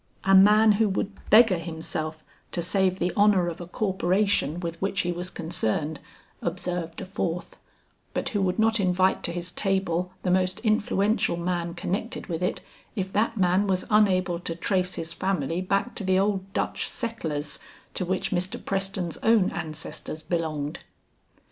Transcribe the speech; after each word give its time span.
"A 0.23 0.33
man 0.33 0.71
who 0.71 0.89
would 0.89 1.11
beggar 1.29 1.59
himself 1.59 2.23
to 2.53 2.63
save 2.63 2.97
the 2.97 3.13
honor 3.15 3.47
of 3.49 3.61
a 3.61 3.67
corporation 3.67 4.59
with 4.59 4.81
which 4.81 5.01
he 5.01 5.11
was 5.11 5.29
concerned," 5.29 5.99
observed 6.41 7.01
a 7.01 7.05
fourth 7.05 7.59
"but 8.15 8.29
who 8.29 8.41
would 8.41 8.57
not 8.57 8.79
invite 8.79 9.21
to 9.21 9.31
his 9.31 9.51
table 9.51 10.11
the 10.23 10.31
most 10.31 10.59
influential 10.61 11.37
man 11.37 11.75
connected 11.75 12.25
with 12.25 12.41
it 12.41 12.61
if 12.95 13.13
that 13.13 13.37
man 13.37 13.67
was 13.67 13.85
unable 13.91 14.39
to 14.39 14.55
trace 14.55 14.95
his 14.95 15.13
family 15.13 15.61
back 15.61 15.93
to 15.93 16.03
the 16.03 16.17
old 16.17 16.51
Dutch 16.51 16.87
settlers 16.89 17.59
to 17.93 18.03
which 18.03 18.31
Mr. 18.31 18.57
Preston's 18.65 19.17
own 19.17 19.51
ancestors 19.51 20.23
belonged." 20.23 20.79